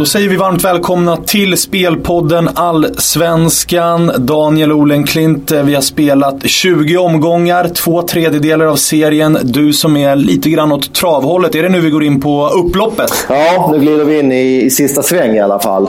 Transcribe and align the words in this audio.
Då 0.00 0.06
säger 0.06 0.28
vi 0.28 0.36
varmt 0.36 0.64
välkomna 0.64 1.16
till 1.16 1.56
spelpodden 1.56 2.48
Allsvenskan. 2.54 4.12
Daniel 4.18 4.72
Olenklint, 4.72 5.52
eh, 5.52 5.62
vi 5.62 5.74
har 5.74 5.82
spelat 5.82 6.42
20 6.44 6.96
omgångar, 6.96 7.68
två 7.68 8.02
tredjedelar 8.02 8.66
av 8.66 8.76
serien. 8.76 9.38
Du 9.42 9.72
som 9.72 9.96
är 9.96 10.16
lite 10.16 10.50
grann 10.50 10.72
åt 10.72 10.94
travhållet, 10.94 11.54
är 11.54 11.62
det 11.62 11.68
nu 11.68 11.80
vi 11.80 11.90
går 11.90 12.04
in 12.04 12.20
på 12.20 12.48
upploppet? 12.48 13.26
Ja, 13.28 13.70
nu 13.72 13.78
glider 13.78 14.04
vi 14.04 14.18
in 14.18 14.32
i, 14.32 14.62
i 14.64 14.70
sista 14.70 15.02
sväng 15.02 15.36
i 15.36 15.40
alla 15.40 15.58
fall. 15.58 15.82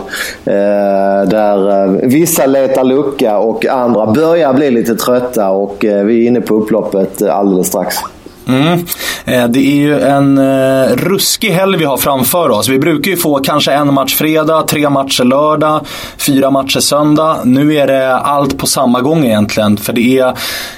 Eh, 0.46 1.30
där 1.30 1.86
eh, 1.86 1.92
vissa 2.04 2.46
letar 2.46 2.84
lucka 2.84 3.38
och 3.38 3.66
andra 3.66 4.06
börjar 4.06 4.54
bli 4.54 4.72
lite 4.72 4.96
trötta 4.96 5.50
och 5.50 5.86
eh, 5.86 6.04
vi 6.04 6.24
är 6.24 6.28
inne 6.28 6.42
på 6.42 6.56
upploppet 6.56 7.22
eh, 7.22 7.36
alldeles 7.36 7.68
strax. 7.68 7.96
Mm. 8.48 8.86
Eh, 9.26 9.48
det 9.48 9.60
är 9.60 9.76
ju 9.76 10.00
en 10.00 10.38
eh, 10.38 10.96
ruskig 10.96 11.50
helg 11.50 11.78
vi 11.78 11.86
har 11.86 11.98
framför 11.98 12.50
oss. 12.50 12.70
Vi 12.70 12.80
brukar 12.80 13.12
ju 13.12 13.18
få 13.18 13.40
kanske 13.40 13.72
en 13.72 13.94
match 13.94 14.16
fredag, 14.16 14.64
tre 14.68 14.90
matcher 14.90 15.24
lördag, 15.24 15.86
fyra 16.18 16.52
matcher 16.52 16.80
söndag. 16.80 17.38
Nu 17.44 17.76
är 17.76 17.88
det 17.88 18.16
allt 18.16 18.58
på 18.58 18.68
samma 18.68 19.02
gång 19.02 19.26
egentligen. 19.26 19.78
För 19.78 19.94
det 19.94 20.20
är 20.20 20.34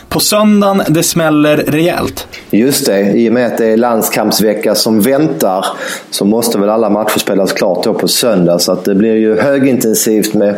på 0.09 0.19
söndagen 0.19 0.83
det 0.87 1.03
smäller 1.03 1.57
rejält. 1.57 2.27
Just 2.49 2.85
det, 2.85 3.11
i 3.11 3.29
och 3.29 3.33
med 3.33 3.45
att 3.45 3.57
det 3.57 3.65
är 3.65 3.77
landskampsvecka 3.77 4.75
som 4.75 5.01
väntar 5.01 5.65
så 6.09 6.25
måste 6.25 6.57
väl 6.57 6.69
alla 6.69 6.89
matcher 6.89 7.19
spelas 7.19 7.53
klart 7.53 7.83
då 7.83 7.93
på 7.93 8.07
söndag. 8.07 8.59
Så 8.59 8.71
att 8.71 8.85
det 8.85 8.95
blir 8.95 9.15
ju 9.15 9.39
högintensivt 9.39 10.33
med 10.33 10.57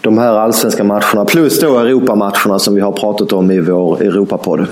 de 0.00 0.18
här 0.18 0.32
allsvenska 0.32 0.84
matcherna 0.84 1.24
plus 1.24 1.60
då 1.60 1.78
Europamatcherna 1.78 2.58
som 2.58 2.74
vi 2.74 2.80
har 2.80 2.92
pratat 2.92 3.32
om 3.32 3.50
i 3.50 3.60
vår 3.60 4.02
Europapodd. 4.02 4.66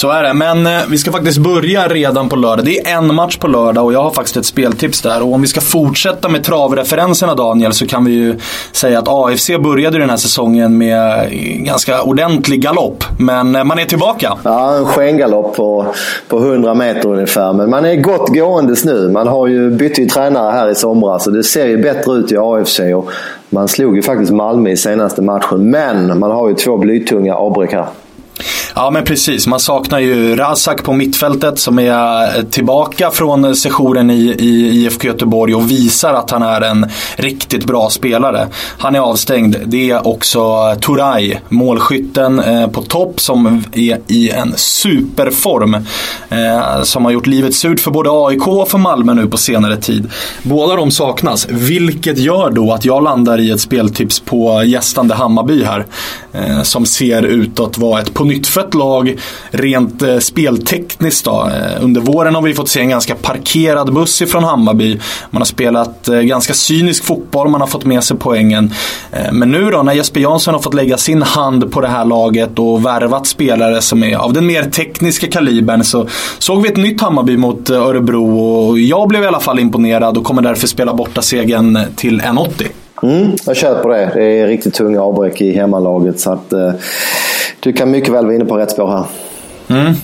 Så 0.00 0.10
är 0.10 0.22
det, 0.22 0.34
men 0.34 0.66
eh, 0.66 0.72
vi 0.88 0.98
ska 0.98 1.12
faktiskt 1.12 1.38
börja 1.38 1.88
redan 1.88 2.28
på 2.28 2.36
lördag. 2.36 2.64
Det 2.64 2.78
är 2.78 2.96
en 2.96 3.14
match 3.14 3.36
på 3.36 3.46
lördag 3.46 3.84
och 3.84 3.92
jag 3.92 4.02
har 4.02 4.10
faktiskt 4.10 4.36
ett 4.36 4.46
speltips 4.46 5.02
där. 5.02 5.22
Och 5.22 5.32
om 5.32 5.42
vi 5.42 5.46
ska 5.46 5.60
fortsätta 5.60 6.28
med 6.28 6.44
travreferenserna 6.44 7.34
Daniel 7.34 7.72
så 7.72 7.86
kan 7.86 8.04
vi 8.04 8.12
ju 8.12 8.38
säga 8.72 8.98
att 8.98 9.08
AFC 9.08 9.50
började 9.62 9.98
den 9.98 10.10
här 10.10 10.16
säsongen 10.16 10.78
med 10.78 11.18
eh, 11.18 11.64
ganska 11.64 12.02
ordentlig 12.02 12.62
galopp. 12.62 13.04
Men 13.18 13.56
eh, 13.56 13.64
man 13.64 13.78
är 13.78 13.84
tillbaka. 13.84 14.38
Ja, 14.42 14.74
en 14.74 14.84
skengalopp 14.84 15.56
på, 15.56 15.86
på 16.28 16.38
100 16.38 16.74
meter 16.74 17.08
ungefär. 17.08 17.52
Men 17.52 17.70
man 17.70 17.84
är 17.84 17.96
gott 17.96 18.28
gåendes 18.28 18.84
nu. 18.84 19.08
Man 19.08 19.28
har 19.28 19.46
ju 19.46 19.70
bytt 19.70 19.98
ju 19.98 20.06
tränare 20.06 20.52
här 20.52 20.70
i 20.70 20.74
somras 20.74 21.26
och 21.26 21.32
det 21.32 21.44
ser 21.44 21.66
ju 21.66 21.76
bättre 21.76 22.12
ut 22.12 22.32
i 22.32 22.36
AFC. 22.36 22.80
Och 22.80 23.10
man 23.50 23.68
slog 23.68 23.96
ju 23.96 24.02
faktiskt 24.02 24.32
Malmö 24.32 24.70
i 24.70 24.76
senaste 24.76 25.22
matchen. 25.22 25.70
Men 25.70 26.18
man 26.18 26.30
har 26.30 26.48
ju 26.48 26.54
två 26.54 26.76
blytunga 26.76 27.34
avbräck 27.34 27.72
här. 27.72 27.86
Ja 28.74 28.90
men 28.90 29.04
precis, 29.04 29.46
man 29.46 29.60
saknar 29.60 29.98
ju 29.98 30.36
Razak 30.36 30.84
på 30.84 30.92
mittfältet 30.92 31.58
som 31.58 31.78
är 31.78 32.38
eh, 32.38 32.44
tillbaka 32.44 33.10
från 33.10 33.56
sessionen 33.56 34.10
i, 34.10 34.36
i 34.38 34.84
IFK 34.84 35.06
Göteborg 35.06 35.54
och 35.54 35.70
visar 35.70 36.14
att 36.14 36.30
han 36.30 36.42
är 36.42 36.60
en 36.60 36.86
riktigt 37.16 37.64
bra 37.64 37.90
spelare. 37.90 38.48
Han 38.78 38.94
är 38.94 38.98
avstängd. 38.98 39.56
Det 39.66 39.90
är 39.90 40.08
också 40.08 40.74
Turay, 40.80 41.36
målskytten 41.48 42.40
eh, 42.40 42.66
på 42.66 42.82
topp 42.82 43.20
som 43.20 43.64
är 43.72 43.98
i 44.06 44.30
en 44.30 44.52
superform. 44.56 45.74
Eh, 46.28 46.82
som 46.82 47.04
har 47.04 47.12
gjort 47.12 47.26
livet 47.26 47.54
surt 47.54 47.80
för 47.80 47.90
både 47.90 48.10
AIK 48.12 48.46
och 48.46 48.68
för 48.68 48.78
Malmö 48.78 49.14
nu 49.14 49.26
på 49.26 49.36
senare 49.36 49.76
tid. 49.76 50.10
Båda 50.42 50.76
de 50.76 50.90
saknas, 50.90 51.46
vilket 51.50 52.18
gör 52.18 52.50
då 52.50 52.72
att 52.72 52.84
jag 52.84 53.02
landar 53.02 53.40
i 53.40 53.50
ett 53.50 53.60
speltips 53.60 54.20
på 54.20 54.62
gästande 54.64 55.14
Hammarby 55.14 55.64
här. 55.64 55.86
Som 56.62 56.86
ser 56.86 57.22
ut 57.22 57.60
att 57.60 57.78
vara 57.78 58.00
ett 58.00 58.14
på 58.14 58.24
nyttfött 58.60 58.74
lag 58.74 59.16
rent 59.50 60.02
eh, 60.02 60.18
speltekniskt. 60.18 61.24
Då. 61.24 61.50
Eh, 61.54 61.84
under 61.84 62.00
våren 62.00 62.34
har 62.34 62.42
vi 62.42 62.54
fått 62.54 62.68
se 62.68 62.80
en 62.80 62.88
ganska 62.88 63.14
parkerad 63.14 63.92
buss 63.92 64.22
ifrån 64.22 64.44
Hammarby. 64.44 65.00
Man 65.30 65.40
har 65.40 65.46
spelat 65.46 66.08
eh, 66.08 66.20
ganska 66.20 66.54
cynisk 66.54 67.04
fotboll, 67.04 67.48
man 67.48 67.60
har 67.60 67.68
fått 67.68 67.84
med 67.84 68.04
sig 68.04 68.16
poängen. 68.16 68.72
Eh, 69.12 69.32
men 69.32 69.50
nu 69.50 69.70
då 69.70 69.82
när 69.82 69.92
Jesper 69.92 70.20
Jansson 70.20 70.54
har 70.54 70.60
fått 70.60 70.74
lägga 70.74 70.96
sin 70.96 71.22
hand 71.22 71.72
på 71.72 71.80
det 71.80 71.88
här 71.88 72.04
laget 72.04 72.58
och 72.58 72.84
värvat 72.86 73.26
spelare 73.26 73.80
som 73.80 74.04
är 74.04 74.16
av 74.16 74.32
den 74.32 74.46
mer 74.46 74.64
tekniska 74.64 75.26
kalibern 75.26 75.84
så 75.84 76.08
såg 76.38 76.62
vi 76.62 76.68
ett 76.68 76.76
nytt 76.76 77.00
Hammarby 77.00 77.36
mot 77.36 77.70
eh, 77.70 77.82
Örebro 77.82 78.38
och 78.40 78.78
jag 78.78 79.08
blev 79.08 79.22
i 79.22 79.26
alla 79.26 79.40
fall 79.40 79.58
imponerad 79.58 80.16
och 80.16 80.24
kommer 80.24 80.42
därför 80.42 80.66
spela 80.66 80.94
borta 80.94 81.22
segern 81.22 81.78
till 81.96 82.20
1,80. 82.20 82.66
Mm, 83.02 83.32
jag 83.46 83.56
köper 83.56 83.88
det. 83.88 84.10
Det 84.14 84.40
är 84.40 84.46
riktigt 84.46 84.74
tunga 84.74 85.02
avbräck 85.02 85.40
i 85.40 85.52
hemmalaget. 85.52 86.20
Så 86.20 86.32
att, 86.32 86.52
eh, 86.52 86.72
du 87.60 87.72
kan 87.72 87.90
mycket 87.90 88.12
väl 88.12 88.24
vara 88.24 88.34
inne 88.34 88.44
på 88.44 88.56
rätt 88.56 88.70
spår 88.70 88.88
här. 88.88 89.04
Mm. 89.68 89.94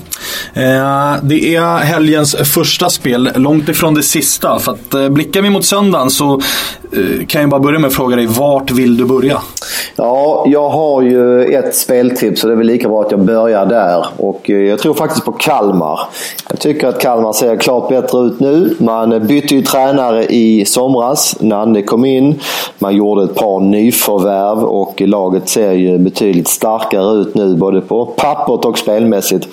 Eh, 0.54 1.16
det 1.22 1.54
är 1.54 1.78
helgens 1.78 2.34
första 2.34 2.90
spel, 2.90 3.30
långt 3.34 3.68
ifrån 3.68 3.94
det 3.94 4.02
sista. 4.02 4.58
För 4.58 4.72
att 4.72 4.94
eh, 4.94 5.08
blickar 5.08 5.42
vi 5.42 5.50
mot 5.50 5.64
söndagen 5.64 6.10
så 6.10 6.40
Eh, 6.92 7.26
kan 7.26 7.40
jag 7.40 7.50
bara 7.50 7.60
börja 7.60 7.78
med 7.78 7.88
att 7.88 7.94
fråga 7.94 8.16
dig, 8.16 8.26
vart 8.26 8.70
vill 8.70 8.96
du 8.96 9.04
börja? 9.04 9.40
Ja, 9.96 10.44
jag 10.46 10.68
har 10.68 11.02
ju 11.02 11.44
ett 11.44 11.76
speltips 11.76 12.44
och 12.44 12.48
det 12.48 12.54
är 12.54 12.56
väl 12.56 12.66
lika 12.66 12.88
bra 12.88 13.00
att 13.02 13.10
jag 13.10 13.20
börjar 13.20 13.66
där. 13.66 14.06
Och 14.16 14.50
eh, 14.50 14.56
jag 14.56 14.78
tror 14.78 14.94
faktiskt 14.94 15.24
på 15.24 15.32
Kalmar. 15.32 16.00
Jag 16.48 16.58
tycker 16.60 16.88
att 16.88 17.00
Kalmar 17.00 17.32
ser 17.32 17.56
klart 17.56 17.88
bättre 17.88 18.18
ut 18.18 18.40
nu. 18.40 18.76
Man 18.78 19.26
bytte 19.26 19.54
ju 19.54 19.62
tränare 19.62 20.24
i 20.24 20.64
somras. 20.64 21.36
Nanne 21.40 21.82
kom 21.82 22.04
in. 22.04 22.40
Man 22.78 22.96
gjorde 22.96 23.24
ett 23.24 23.34
par 23.34 23.60
nyförvärv 23.60 24.64
och 24.64 25.00
laget 25.00 25.48
ser 25.48 25.72
ju 25.72 25.98
betydligt 25.98 26.48
starkare 26.48 27.20
ut 27.20 27.34
nu 27.34 27.56
både 27.56 27.80
på 27.80 28.06
pappret 28.06 28.64
och 28.64 28.78
spelmässigt. 28.78 29.48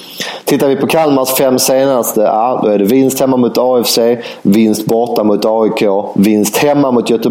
Tittar 0.46 0.68
vi 0.68 0.76
på 0.76 0.88
Kalmars 0.88 1.30
fem 1.30 1.60
senaste, 1.60 2.22
ja, 2.22 2.60
då 2.64 2.70
är 2.70 2.80
det 2.80 2.86
vinst 2.86 3.20
hemma 3.20 3.38
mot 3.38 3.58
AFC, 3.58 4.00
vinst 4.42 4.86
borta 4.86 5.24
mot 5.24 5.46
AIK, 5.46 5.84
vinst 6.16 6.58
hemma 6.58 6.92
mot 6.92 7.10
Göteborg. 7.10 7.23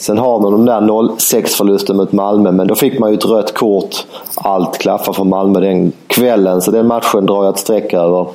Sen 0.00 0.18
har 0.18 0.40
de 0.40 0.52
de 0.52 0.64
där 0.64 0.80
0-6 0.80 1.46
förlusten 1.46 1.96
mot 1.96 2.12
Malmö, 2.12 2.52
men 2.52 2.66
då 2.66 2.74
fick 2.74 2.98
man 2.98 3.10
ju 3.10 3.16
ett 3.16 3.24
rött 3.24 3.54
kort. 3.54 4.06
Allt 4.34 4.78
klaffar 4.78 5.12
för 5.12 5.24
Malmö 5.24 5.60
den 5.60 5.92
kvällen, 6.06 6.62
så 6.62 6.70
den 6.70 6.86
matchen 6.86 7.26
drar 7.26 7.44
jag 7.44 7.54
ett 7.54 7.58
streck 7.58 7.94
över. 7.94 8.26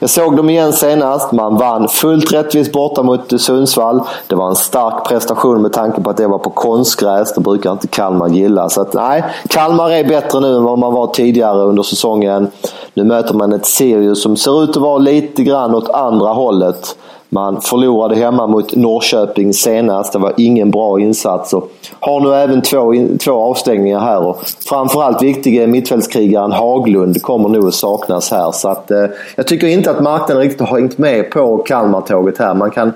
Jag 0.00 0.10
såg 0.10 0.36
dem 0.36 0.50
igen 0.50 0.72
senast. 0.72 1.32
Man 1.32 1.56
vann 1.56 1.88
fullt 1.88 2.32
rättvist 2.32 2.72
borta 2.72 3.02
mot 3.02 3.40
Sundsvall. 3.40 4.02
Det 4.26 4.34
var 4.34 4.48
en 4.48 4.54
stark 4.54 5.08
prestation 5.08 5.62
med 5.62 5.72
tanke 5.72 6.00
på 6.00 6.10
att 6.10 6.16
det 6.16 6.26
var 6.26 6.38
på 6.38 6.50
konstgräs. 6.50 7.34
Det 7.34 7.40
brukar 7.40 7.72
inte 7.72 7.86
Kalmar 7.86 8.28
gilla. 8.28 8.68
Så 8.68 8.80
att, 8.80 8.94
nej, 8.94 9.24
Kalmar 9.48 9.90
är 9.90 10.04
bättre 10.04 10.40
nu 10.40 10.56
än 10.56 10.64
vad 10.64 10.78
man 10.78 10.92
var 10.92 11.06
tidigare 11.06 11.62
under 11.62 11.82
säsongen. 11.82 12.50
Nu 12.94 13.04
möter 13.04 13.34
man 13.34 13.52
ett 13.52 13.66
Sirius 13.66 14.22
som 14.22 14.36
ser 14.36 14.64
ut 14.64 14.70
att 14.70 14.76
vara 14.76 14.98
lite 14.98 15.42
grann 15.42 15.74
åt 15.74 15.88
andra 15.88 16.28
hållet. 16.28 16.96
Man 17.32 17.60
förlorade 17.60 18.16
hemma 18.16 18.46
mot 18.46 18.76
Norrköping 18.76 19.54
senast. 19.54 20.12
Det 20.12 20.18
var 20.18 20.32
ingen 20.36 20.70
bra 20.70 21.00
insats. 21.00 21.52
Och 21.52 21.72
har 22.00 22.20
nu 22.20 22.34
även 22.34 22.62
två, 22.62 22.94
två 23.24 23.32
avstängningar 23.32 24.00
här. 24.00 24.26
Och 24.26 24.42
framförallt 24.68 25.22
viktiga 25.22 25.66
mittfältskrigaren 25.66 26.52
Haglund 26.52 27.22
kommer 27.22 27.48
nog 27.48 27.68
att 27.68 27.74
saknas 27.74 28.30
här. 28.30 28.50
Så 28.52 28.68
att, 28.68 28.90
eh, 28.90 29.04
jag 29.36 29.46
tycker 29.46 29.66
inte 29.66 29.90
att 29.90 30.00
marknaden 30.00 30.42
riktigt 30.42 30.60
har 30.60 30.78
hängt 30.78 30.98
med 30.98 31.30
på 31.30 31.58
Kalmar-tåget 31.58 32.38
här. 32.38 32.54
Man 32.54 32.70
kan 32.70 32.92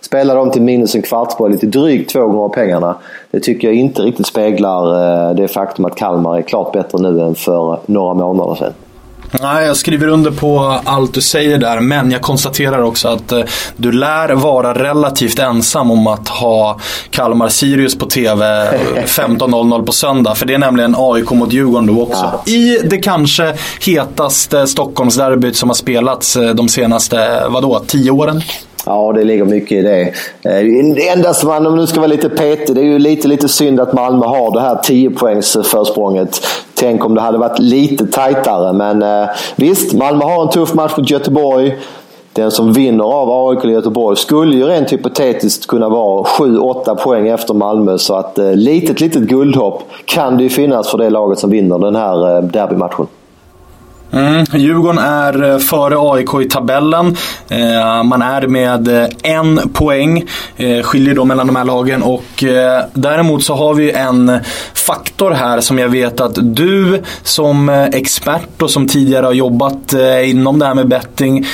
spela 0.00 0.34
dem 0.34 0.50
till 0.50 0.62
minus 0.62 0.94
en 0.94 1.02
kvartsboll, 1.02 1.50
lite 1.50 1.66
drygt 1.66 2.10
två 2.10 2.26
gånger 2.26 2.48
pengarna. 2.48 2.94
Det 3.30 3.40
tycker 3.40 3.68
jag 3.68 3.74
inte 3.74 4.02
riktigt 4.02 4.26
speglar 4.26 5.28
eh, 5.28 5.34
det 5.36 5.48
faktum 5.48 5.84
att 5.84 5.96
Kalmar 5.96 6.38
är 6.38 6.42
klart 6.42 6.72
bättre 6.72 6.98
nu 6.98 7.20
än 7.20 7.34
för 7.34 7.78
några 7.86 8.14
månader 8.14 8.54
sedan. 8.54 8.72
Nej, 9.30 9.66
jag 9.66 9.76
skriver 9.76 10.08
under 10.08 10.30
på 10.30 10.80
allt 10.84 11.14
du 11.14 11.20
säger 11.20 11.58
där, 11.58 11.80
men 11.80 12.10
jag 12.10 12.22
konstaterar 12.22 12.82
också 12.82 13.08
att 13.08 13.32
eh, 13.32 13.42
du 13.76 13.92
lär 13.92 14.28
vara 14.28 14.74
relativt 14.74 15.38
ensam 15.38 15.90
om 15.90 16.06
att 16.06 16.28
ha 16.28 16.80
Kalmar-Sirius 17.10 17.98
på 17.98 18.06
TV 18.06 18.44
15.00 19.06 19.82
på 19.86 19.92
söndag. 19.92 20.34
För 20.34 20.46
det 20.46 20.54
är 20.54 20.58
nämligen 20.58 20.94
AIK 20.98 21.30
mot 21.30 21.52
Djurgården 21.52 21.86
då 21.86 22.02
också. 22.02 22.40
Ja. 22.44 22.52
I 22.52 22.78
det 22.84 22.98
kanske 22.98 23.54
hetaste 23.80 24.66
Stockholmsderbyt 24.66 25.56
som 25.56 25.68
har 25.68 25.74
spelats 25.74 26.36
eh, 26.36 26.54
de 26.54 26.68
senaste, 26.68 27.46
vadå, 27.48 27.82
tio 27.86 28.10
åren? 28.10 28.42
Ja, 28.86 29.12
det 29.12 29.24
ligger 29.24 29.44
mycket 29.44 29.72
i 29.72 29.82
det. 29.82 30.00
Eh, 30.02 30.94
det 30.94 31.08
enda 31.08 31.34
som 31.34 31.48
man, 31.48 31.66
om 31.66 31.72
man 31.72 31.80
nu 31.80 31.86
ska 31.86 32.00
vara 32.00 32.10
lite 32.10 32.28
petig, 32.28 32.76
det 32.76 32.80
är 32.80 32.84
ju 32.84 32.98
lite, 32.98 33.28
lite 33.28 33.48
synd 33.48 33.80
att 33.80 33.92
Malmö 33.92 34.26
har 34.26 34.50
det 34.50 34.60
här 34.60 34.76
10 34.82 35.10
poängs 35.10 35.56
försprånget. 35.64 36.40
Tänk 36.74 37.04
om 37.04 37.14
det 37.14 37.20
hade 37.20 37.38
varit 37.38 37.58
lite 37.58 38.06
tajtare. 38.06 38.72
Men 38.72 39.02
eh, 39.02 39.28
visst, 39.56 39.92
Malmö 39.92 40.24
har 40.24 40.42
en 40.42 40.48
tuff 40.48 40.74
match 40.74 40.96
mot 40.96 41.10
Göteborg. 41.10 41.76
Den 42.32 42.50
som 42.50 42.72
vinner 42.72 43.04
av 43.04 43.48
AIK 43.48 43.64
och 43.64 43.70
Göteborg 43.70 44.16
skulle 44.16 44.56
ju 44.56 44.66
rent 44.66 44.92
hypotetiskt 44.92 45.66
kunna 45.66 45.88
vara 45.88 46.22
7-8 46.22 46.94
poäng 46.94 47.28
efter 47.28 47.54
Malmö. 47.54 47.98
Så 47.98 48.14
att 48.14 48.38
eh, 48.38 48.52
litet, 48.52 49.00
litet 49.00 49.22
guldhopp 49.22 49.82
kan 50.04 50.36
det 50.36 50.42
ju 50.42 50.48
finnas 50.48 50.90
för 50.90 50.98
det 50.98 51.10
laget 51.10 51.38
som 51.38 51.50
vinner 51.50 51.78
den 51.78 51.96
här 51.96 52.36
eh, 52.36 52.42
derbymatchen. 52.42 53.06
Mm, 54.12 54.44
Djurgården 54.52 54.98
är 54.98 55.50
eh, 55.50 55.58
före 55.58 55.96
AIK 55.98 56.28
i 56.42 56.48
tabellen. 56.48 57.16
Eh, 57.48 58.02
man 58.02 58.22
är 58.22 58.46
med 58.46 58.88
eh, 58.88 59.08
en 59.22 59.60
poäng. 59.72 60.24
Eh, 60.56 60.82
skiljer 60.82 61.14
då 61.14 61.24
mellan 61.24 61.46
de 61.46 61.56
här 61.56 61.64
lagen. 61.64 62.02
Och 62.02 62.44
eh, 62.44 62.84
däremot 62.92 63.44
så 63.44 63.54
har 63.54 63.74
vi 63.74 63.92
en 63.92 64.38
faktor 64.74 65.30
här 65.30 65.60
som 65.60 65.78
jag 65.78 65.88
vet 65.88 66.20
att 66.20 66.38
du 66.56 67.02
som 67.22 67.68
eh, 67.68 67.84
expert 67.84 68.62
och 68.62 68.70
som 68.70 68.88
tidigare 68.88 69.26
har 69.26 69.32
jobbat 69.32 69.94
inom 70.24 70.58
det 70.58 70.66
här 70.66 70.74
med 70.74 70.88
betting 70.88 71.46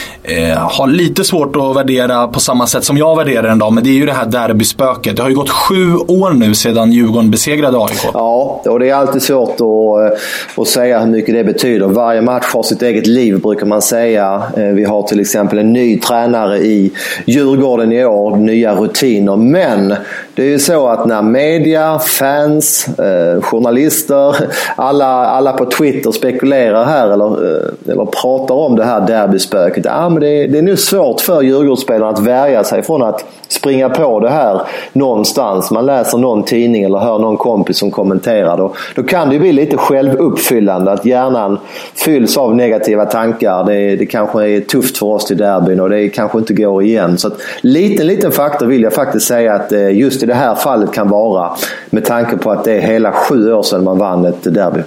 har 0.59 0.87
lite 0.87 1.25
svårt 1.25 1.57
att 1.57 1.77
värdera 1.77 2.29
på 2.29 2.41
samma 2.41 2.67
sätt 2.67 2.85
som 2.85 2.99
jag 2.99 3.17
värderar 3.17 3.43
den 3.43 3.59
dag. 3.59 3.73
Men 3.73 3.85
det 3.85 3.91
är 3.91 3.95
ju 3.95 4.07
det 4.07 4.13
här 4.13 4.27
derbyspöket. 4.27 5.17
Det 5.17 5.23
har 5.23 5.29
ju 5.29 5.35
gått 5.35 5.51
sju 5.51 5.97
år 5.97 6.31
nu 6.31 6.55
sedan 6.55 6.93
Djurgården 6.93 7.31
besegrade 7.31 7.79
AIK. 7.79 8.05
Ja, 8.15 8.63
och 8.65 8.79
det 8.79 8.91
är 8.91 8.95
alltid 8.95 9.23
svårt 9.23 9.61
att, 9.61 10.19
att 10.63 10.69
säga 10.69 11.01
hur 11.01 11.07
mycket 11.07 11.35
det 11.35 11.45
betyder. 11.45 11.87
Varje 11.87 12.23
match 12.23 12.42
har 12.45 12.63
sitt 12.63 12.83
eget 12.83 13.07
liv 13.07 13.41
brukar 13.41 13.67
man 13.67 13.83
säga. 13.83 14.43
Eh, 14.57 14.65
vi 14.65 14.85
har 14.85 15.03
till 15.03 15.21
exempel 15.21 15.59
en 15.59 15.73
ny 15.73 16.01
tränare 16.01 16.59
i 16.59 16.93
Djurgården 17.25 17.93
i 17.93 18.05
år, 18.05 18.37
nya 18.37 18.75
rutiner. 18.75 19.37
Men 19.37 19.95
det 20.35 20.43
är 20.43 20.47
ju 20.47 20.59
så 20.59 20.89
att 20.89 21.07
när 21.07 21.23
media, 21.23 21.99
fans, 21.99 22.89
eh, 22.99 23.43
journalister, 23.43 24.37
alla, 24.77 25.27
alla 25.27 25.53
på 25.53 25.65
Twitter 25.65 26.11
spekulerar 26.11 26.85
här 26.85 27.11
eller, 27.11 27.27
eh, 27.27 27.93
eller 27.93 28.05
pratar 28.05 28.55
om 28.55 28.77
det 28.77 28.85
här 28.85 29.07
derbyspöket. 29.07 29.85
Ja, 29.85 30.09
men 30.09 30.21
det, 30.21 30.29
är, 30.29 30.49
det 30.49 30.59
är 30.59 30.63
nu 30.63 30.77
svårt 30.77 31.21
för 31.21 31.43
Djurgårdsspelarna 31.43 32.13
att 32.13 32.21
värja 32.21 32.65
sig 32.65 32.83
från 32.83 33.03
att 33.03 33.25
springa 33.49 33.89
på 33.89 34.21
det 34.21 34.31
här 34.31 34.61
någonstans. 34.93 35.71
Man 35.71 35.87
läser 35.87 36.19
någon 36.19 36.43
tidning 36.43 36.85
eller 36.85 36.99
hör 36.99 37.19
någon 37.19 37.37
kompis 37.37 37.79
som 37.79 37.91
kommenterar. 37.91 38.57
Då, 38.57 38.73
då 38.95 39.03
kan 39.03 39.29
det 39.29 39.35
ju 39.35 39.41
bli 39.41 39.53
lite 39.53 39.77
självuppfyllande 39.77 40.93
att 40.93 41.05
hjärnan 41.05 41.59
fylls 41.95 42.32
av 42.37 42.57
negativa 42.57 43.07
tankar. 43.07 43.65
Det, 43.65 43.97
det 43.97 44.07
kanske 44.07 44.49
är 44.49 44.61
tufft 44.61 44.99
för 44.99 45.07
oss 45.07 45.27
till 45.27 45.37
derbyn 45.37 45.81
och 45.81 45.91
det 45.91 46.09
kanske 46.09 46.39
inte 46.39 46.55
går 46.55 46.83
igen. 46.83 47.19
Så 47.19 47.29
att, 47.29 47.41
liten, 47.61 48.07
liten 48.07 48.33
faktor 48.33 48.67
vill 48.67 48.83
jag 48.83 48.93
faktiskt 48.93 49.27
säga 49.27 49.55
att 49.55 49.73
eh, 49.73 49.99
just 49.99 50.23
i 50.23 50.27
det 50.27 50.35
här 50.35 50.55
fallet 50.55 50.93
kan 50.93 51.09
vara 51.09 51.57
med 51.91 52.05
tanke 52.05 52.37
på 52.37 52.51
att 52.51 52.65
det 52.65 52.73
är 52.73 52.81
hela 52.81 53.13
sju 53.13 53.53
år 53.53 53.63
sedan 53.63 53.85
man 53.85 53.99
vann 53.99 54.25
ett 54.25 54.55
derby. 54.55 54.81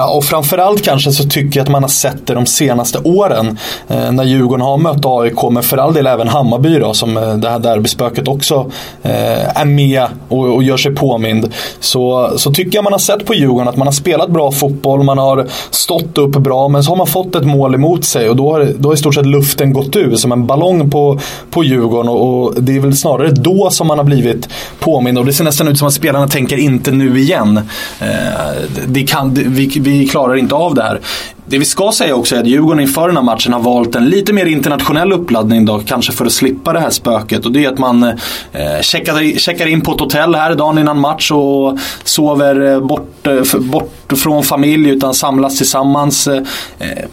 Ja, 0.00 0.10
och 0.10 0.24
framförallt 0.24 0.84
kanske 0.84 1.12
så 1.12 1.24
tycker 1.24 1.60
jag 1.60 1.64
att 1.64 1.70
man 1.70 1.82
har 1.82 1.88
sett 1.88 2.26
det 2.26 2.34
de 2.34 2.46
senaste 2.46 2.98
åren 2.98 3.58
eh, 3.88 4.12
när 4.12 4.24
Djurgården 4.24 4.66
har 4.66 4.78
mött 4.78 5.04
AIK, 5.04 5.42
men 5.50 5.62
för 5.62 5.76
all 5.76 5.94
del 5.94 6.06
även 6.06 6.28
Hammarby 6.28 6.78
då, 6.78 6.94
som 6.94 7.16
eh, 7.16 7.34
det 7.34 7.50
här 7.50 7.58
derbyspöket 7.58 8.28
också 8.28 8.70
eh, 9.02 9.60
är 9.60 9.64
med 9.64 10.06
och, 10.28 10.54
och, 10.54 10.62
gör 10.62 10.76
sig 10.76 10.94
påmind. 10.94 11.52
Så, 11.80 12.32
så 12.36 12.52
tycker 12.52 12.78
jag 12.78 12.84
man 12.84 12.92
har 12.92 12.98
sett 12.98 13.26
på 13.26 13.34
Djurgården 13.34 13.68
att 13.68 13.76
man 13.76 13.86
har 13.86 13.92
spelat 13.92 14.30
bra 14.30 14.52
fotboll, 14.52 15.02
man 15.02 15.18
har 15.18 15.46
stått 15.70 16.18
upp 16.18 16.32
bra, 16.32 16.68
men 16.68 16.84
så 16.84 16.90
har 16.90 16.96
man 16.96 17.06
fått 17.06 17.34
ett 17.34 17.46
mål 17.46 17.74
emot 17.74 18.04
sig 18.04 18.28
och 18.30 18.36
då 18.36 18.52
har, 18.52 18.72
då 18.78 18.88
har 18.88 18.94
i 18.94 18.98
stort 18.98 19.14
sett 19.14 19.26
luften 19.26 19.72
gått 19.72 19.96
ur 19.96 20.16
som 20.16 20.32
en 20.32 20.46
ballong 20.46 20.90
på, 20.90 21.20
på 21.50 21.64
Djurgården 21.64 22.08
och, 22.08 22.44
och 22.44 22.62
det 22.62 22.76
är 22.76 22.80
väl 22.80 22.96
snarare 22.96 23.30
då 23.30 23.70
som 23.70 23.86
man 23.86 23.98
har 23.98 24.04
blivit 24.04 24.48
påmind 24.78 25.18
och 25.18 25.26
det 25.26 25.32
ser 25.32 25.44
nästan 25.44 25.68
ut 25.68 25.78
som 25.78 25.88
att 25.88 25.94
spelarna 25.94 26.28
tänker 26.28 26.56
inte 26.56 26.90
nu 26.90 27.18
igen. 27.20 27.60
Eh, 28.00 28.06
det 28.86 29.02
kan, 29.02 29.34
vi, 29.34 29.66
vi 29.80 29.89
vi 29.90 30.06
klarar 30.06 30.36
inte 30.36 30.54
av 30.54 30.74
det 30.74 30.82
här. 30.82 31.00
Det 31.50 31.58
vi 31.58 31.64
ska 31.64 31.92
säga 31.92 32.14
också 32.14 32.36
är 32.36 32.40
att 32.40 32.46
Djurgården 32.46 32.80
inför 32.80 33.06
den 33.06 33.16
här 33.16 33.24
matchen 33.24 33.52
har 33.52 33.60
valt 33.60 33.94
en 33.94 34.08
lite 34.08 34.32
mer 34.32 34.46
internationell 34.46 35.12
uppladdning 35.12 35.64
då, 35.64 35.78
kanske 35.86 36.12
för 36.12 36.26
att 36.26 36.32
slippa 36.32 36.72
det 36.72 36.80
här 36.80 36.90
spöket. 36.90 37.46
Och 37.46 37.52
det 37.52 37.64
är 37.64 37.68
att 37.68 37.78
man 37.78 38.02
eh, 38.02 38.80
checkar, 38.80 39.38
checkar 39.38 39.66
in 39.66 39.80
på 39.80 39.92
ett 39.92 40.00
hotell 40.00 40.34
här 40.34 40.54
dagen 40.54 40.78
innan 40.78 41.00
match 41.00 41.30
och 41.30 41.78
sover 42.04 42.74
eh, 42.74 42.80
bort, 42.80 43.26
eh, 43.26 43.60
bort 43.60 43.92
från 44.16 44.42
familj 44.42 44.90
utan 44.90 45.14
samlas 45.14 45.56
tillsammans. 45.58 46.26
Eh, 46.26 46.40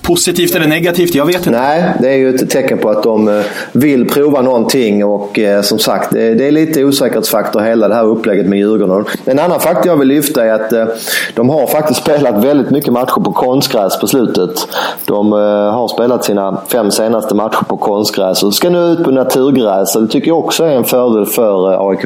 positivt 0.01 0.56
eller 0.56 0.68
negativt? 0.68 1.16
Jag 1.16 1.25
vet 1.25 1.36
inte. 1.36 1.51
Nej, 1.51 1.94
det 2.00 2.10
är 2.10 2.18
ju 2.18 2.36
ett 2.36 2.50
tecken 2.50 2.78
på 2.78 2.90
att 2.90 3.04
de 3.04 3.44
vill 3.72 4.10
prova 4.10 4.42
någonting 4.42 5.06
och 5.06 5.40
som 5.63 5.80
sagt, 5.80 6.12
det, 6.12 6.48
är 6.48 6.51
lite 6.51 6.83
osäkerhetsfaktor 6.83 7.62
hela 7.62 7.88
det 7.88 7.95
här 7.95 8.06
upplägget 8.06 8.45
med 8.45 8.60
Djurgården. 8.60 9.06
En 9.25 9.40
annan 9.40 9.60
faktor 9.60 9.88
jag 9.88 9.98
vill 9.98 10.07
lyfta 10.07 10.45
är 10.45 10.51
att 10.51 10.98
de 11.36 11.50
har 11.50 11.68
faktiskt 11.68 12.01
spelat 12.01 12.44
väldigt 12.44 12.69
mycket 12.69 12.94
matcher 12.94 13.24
på 13.24 13.31
konstgräs 13.31 14.00
på 14.00 14.07
slutet 14.07 14.26
slutet. 14.27 14.68
De 15.06 15.33
eh, 15.33 15.71
har 15.74 15.88
spelat 15.88 16.24
sina 16.24 16.57
fem 16.68 16.91
senaste 16.91 17.35
matcher 17.35 17.63
på 17.68 17.77
konstgräs 17.77 18.44
och 18.44 18.53
ska 18.53 18.69
nu 18.69 18.79
ut 18.79 19.03
på 19.03 19.12
naturgräs. 19.12 19.94
Det 19.94 20.07
tycker 20.07 20.27
jag 20.27 20.39
också 20.39 20.63
är 20.63 20.75
en 20.75 20.83
fördel 20.83 21.25
för 21.25 21.74
eh, 21.74 21.79
AIK. 21.79 22.06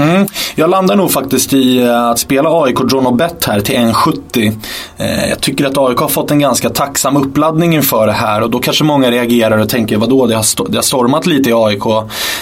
Mm. 0.00 0.26
Jag 0.54 0.70
landar 0.70 0.96
nog 0.96 1.10
faktiskt 1.10 1.52
i 1.52 1.78
eh, 1.82 2.06
att 2.06 2.18
spela 2.18 2.62
AIK 2.62 2.78
John 2.92 3.06
och 3.06 3.14
Bet 3.14 3.44
här 3.44 3.60
till 3.60 3.74
1,70. 3.74 4.52
Eh, 4.96 5.28
jag 5.28 5.40
tycker 5.40 5.66
att 5.66 5.78
AIK 5.78 5.98
har 5.98 6.08
fått 6.08 6.30
en 6.30 6.38
ganska 6.38 6.70
tacksam 6.70 7.16
uppladdning 7.16 7.74
inför 7.74 8.06
det 8.06 8.12
här 8.12 8.42
och 8.42 8.50
då 8.50 8.58
kanske 8.58 8.84
många 8.84 9.10
reagerar 9.10 9.58
och 9.58 9.68
tänker 9.68 9.96
vadå, 9.96 10.26
det 10.26 10.34
har, 10.34 10.68
det 10.70 10.78
har 10.78 10.82
stormat 10.82 11.26
lite 11.26 11.50
i 11.50 11.52
AIK. 11.52 11.86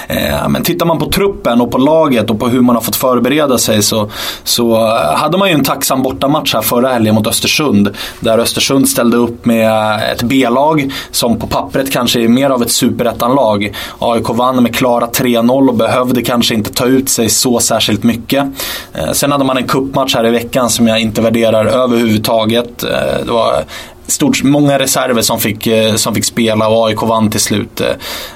Eh, 0.07 0.49
men 0.49 0.63
tittar 0.63 0.87
man 0.87 0.99
på 0.99 1.11
truppen 1.11 1.61
och 1.61 1.71
på 1.71 1.79
laget 1.79 2.31
och 2.31 2.41
på 2.41 2.49
hur 2.49 2.61
man 2.61 2.77
har 2.77 2.83
fått 2.83 2.97
förbereda 2.97 3.59
sig 3.59 3.83
så, 3.83 4.11
så 4.45 4.75
eh, 4.75 5.17
hade 5.17 5.39
man 5.39 5.49
ju 5.49 5.55
en 5.55 5.65
tacksam 5.65 6.03
bortamatch 6.03 6.55
här 6.55 6.63
förra 6.63 6.89
helgen 6.89 7.15
mot 7.15 7.27
Östersund. 7.27 7.97
Där 8.21 8.39
Östersund 8.39 8.89
ställde 8.89 9.17
upp 9.17 9.47
med 9.47 9.67
eh, 9.67 10.11
ett 10.11 10.23
B-lag 10.23 10.93
som 11.11 11.39
på 11.39 11.47
pappret 11.47 11.93
kanske 11.93 12.21
är 12.21 12.29
mer 12.29 12.51
av 12.51 12.63
ett 12.63 12.71
superettanlag. 12.71 13.77
AIK 13.99 14.29
vann 14.29 14.63
med 14.63 14.75
klara 14.75 15.07
3-0 15.07 15.69
och 15.69 15.75
behövde 15.75 16.23
kanske 16.23 16.55
inte 16.55 16.73
ta 16.73 16.85
ut 16.85 17.09
sig 17.09 17.29
så 17.29 17.48
så 17.51 17.61
särskilt 17.61 18.03
mycket. 18.03 18.47
Eh, 18.95 19.13
sen 19.13 19.33
hade 19.33 19.45
man 19.45 19.57
en 19.57 19.67
kuppmatch 19.67 20.15
här 20.15 20.27
i 20.27 20.31
veckan 20.31 20.71
som 20.71 20.89
jag 20.89 21.01
inte 21.01 21.21
värderar 21.21 21.67
överhuvudtaget. 21.67 22.83
Eh, 22.83 23.25
det 23.25 23.33
var 23.33 23.65
stort, 24.09 24.43
många 24.43 24.79
reserver 24.79 25.23
som 25.23 25.41
fick, 25.41 25.67
eh, 25.67 25.95
som 25.95 26.15
fick 26.15 26.25
spela 26.25 26.69
och 26.69 26.87
AIK 26.89 27.03
vann 27.03 27.31
till 27.31 27.41
slut 27.41 27.81
eh, 27.81 27.89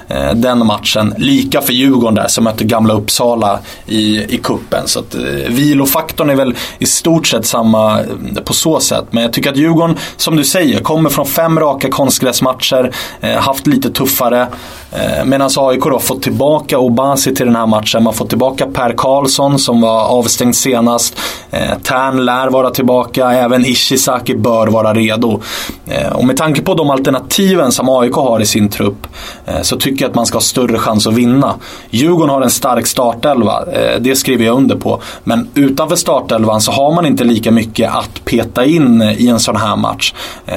eh, 0.07 0.33
den 0.33 0.67
matchen. 0.67 1.13
Lika 1.17 1.61
för 1.61 1.73
Djurgården 1.73 2.15
där 2.15 2.27
som 2.27 2.43
mötte 2.43 2.63
gamla 2.63 2.93
Uppsala 2.93 3.59
i, 3.85 4.35
i 4.35 4.39
kuppen. 4.43 4.87
Så 4.87 4.99
att, 4.99 5.15
eh, 5.15 5.21
vilofaktorn 5.49 6.29
är 6.29 6.35
väl 6.35 6.55
i 6.79 6.85
stort 6.85 7.27
sett 7.27 7.45
samma 7.45 7.99
eh, 7.99 8.05
på 8.45 8.53
så 8.53 8.79
sätt. 8.79 9.05
Men 9.11 9.23
jag 9.23 9.33
tycker 9.33 9.49
att 9.49 9.57
Djurgården, 9.57 9.97
som 10.17 10.35
du 10.35 10.43
säger, 10.43 10.79
kommer 10.79 11.09
från 11.09 11.25
fem 11.25 11.59
raka 11.59 11.89
konstgräsmatcher, 11.89 12.91
haft 13.37 13.67
lite 13.67 13.89
tuffare. 13.89 14.47
Medan 15.25 15.49
AIK 15.57 15.83
då 15.83 15.99
fått 15.99 16.21
tillbaka 16.21 16.77
Obasi 16.77 17.35
till 17.35 17.45
den 17.45 17.55
här 17.55 17.65
matchen. 17.65 18.03
Man 18.03 18.13
fått 18.13 18.29
tillbaka 18.29 18.65
Per 18.65 18.93
Karlsson 18.97 19.59
som 19.59 19.81
var 19.81 20.03
avstängd 20.03 20.55
senast. 20.55 21.19
Tern 21.83 22.25
lär 22.25 22.49
vara 22.49 22.69
tillbaka, 22.69 23.31
även 23.31 23.65
Ishizaki 23.65 24.35
bör 24.35 24.67
vara 24.67 24.93
redo. 24.93 25.41
Eh, 25.87 26.13
och 26.13 26.25
med 26.25 26.37
tanke 26.37 26.61
på 26.61 26.73
de 26.73 26.89
alternativen 26.89 27.71
som 27.71 27.89
AIK 27.89 28.13
har 28.13 28.39
i 28.39 28.45
sin 28.45 28.69
trupp 28.69 29.07
eh, 29.45 29.61
så 29.61 29.77
tycker 29.77 30.05
jag 30.05 30.09
att 30.09 30.15
man 30.15 30.25
ska 30.25 30.35
ha 30.35 30.41
större 30.41 30.79
chans 30.79 31.07
att 31.07 31.13
vinna. 31.13 31.55
Djurgården 31.89 32.29
har 32.29 32.41
en 32.41 32.49
stark 32.49 32.87
startelva, 32.87 33.63
eh, 33.73 33.99
det 33.99 34.15
skriver 34.15 34.45
jag 34.45 34.57
under 34.57 34.75
på. 34.75 35.01
Men 35.23 35.49
utanför 35.53 35.95
startelvan 35.95 36.61
så 36.61 36.71
har 36.71 36.95
man 36.95 37.05
inte 37.05 37.23
lika 37.23 37.51
mycket 37.51 37.95
att 37.95 38.25
peta 38.25 38.65
in 38.65 39.01
i 39.01 39.27
en 39.27 39.39
sån 39.39 39.55
här 39.55 39.75
match. 39.75 40.13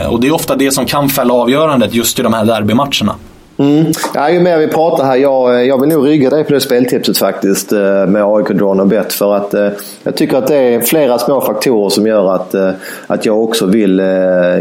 Och 0.08 0.20
det 0.20 0.26
är 0.26 0.34
ofta 0.34 0.56
det 0.56 0.70
som 0.70 0.86
kan 0.86 1.08
fälla 1.08 1.34
avgörandet 1.34 1.94
just 1.94 2.18
i 2.18 2.22
de 2.22 2.34
här 2.34 2.44
derbymatcherna. 2.44 3.14
Mm. 3.58 3.92
Ja, 4.14 4.30
ju 4.30 4.40
mer 4.40 4.58
vi 4.58 4.68
pratar 4.68 5.04
här, 5.04 5.16
jag, 5.16 5.66
jag 5.66 5.80
vill 5.80 5.88
nog 5.88 6.06
rygga 6.06 6.30
dig 6.30 6.44
på 6.44 6.52
det 6.52 6.60
speltipset 6.60 7.18
faktiskt 7.18 7.72
eh, 7.72 8.06
med 8.06 8.24
AIK 8.24 8.48
Drawn 8.48 8.80
och 8.80 8.86
Bet. 8.86 9.12
För 9.12 9.34
att 9.34 9.54
eh, 9.54 9.68
jag 10.02 10.16
tycker 10.16 10.38
att 10.38 10.46
det 10.46 10.56
är 10.56 10.80
flera 10.80 11.18
små 11.18 11.40
faktorer 11.40 11.88
som 11.88 12.06
gör 12.06 12.34
att, 12.34 12.54
eh, 12.54 12.70
att 13.06 13.26
jag 13.26 13.42
också 13.42 13.66
vill 13.66 14.00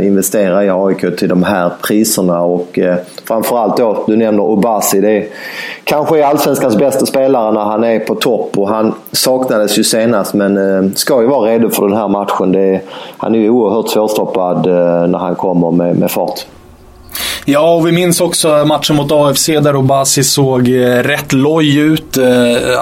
investera 0.03 0.65
i 0.65 0.69
AIK 0.69 1.17
till 1.17 1.29
de 1.29 1.43
här 1.43 1.71
priserna. 1.81 2.41
Och 2.41 2.79
framförallt 3.27 3.77
då, 3.77 4.03
du 4.07 4.15
nämner 4.15 4.43
Obasi. 4.43 5.01
Det 5.01 5.17
är, 5.17 5.27
kanske 5.83 6.19
är 6.19 6.23
allsvenskans 6.23 6.77
bästa 6.77 7.05
spelare 7.05 7.51
när 7.51 7.63
han 7.63 7.83
är 7.83 7.99
på 7.99 8.15
topp 8.15 8.57
och 8.57 8.69
han 8.69 8.93
saknades 9.11 9.79
ju 9.79 9.83
senast 9.83 10.33
men 10.33 10.95
ska 10.95 11.21
ju 11.21 11.27
vara 11.27 11.51
redo 11.51 11.69
för 11.69 11.87
den 11.87 11.97
här 11.97 12.07
matchen. 12.07 12.51
Det, 12.51 12.81
han 13.17 13.35
är 13.35 13.39
ju 13.39 13.49
oerhört 13.49 13.89
svårstoppad 13.89 14.65
när 15.09 15.17
han 15.17 15.35
kommer 15.35 15.71
med, 15.71 15.97
med 15.97 16.11
fart. 16.11 16.45
Ja, 17.47 17.73
och 17.73 17.87
vi 17.87 17.91
minns 17.91 18.21
också 18.21 18.65
matchen 18.65 18.95
mot 18.95 19.11
AFC 19.11 19.45
där 19.45 19.75
Obasi 19.75 20.23
såg 20.23 20.67
eh, 20.67 21.03
rätt 21.03 21.33
loj 21.33 21.77
ut. 21.77 22.17
Eh, 22.17 22.25